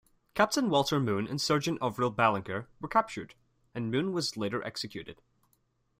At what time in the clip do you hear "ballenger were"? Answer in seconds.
2.09-2.87